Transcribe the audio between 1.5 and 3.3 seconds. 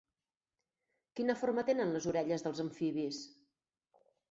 tenen les orelles dels amfibis?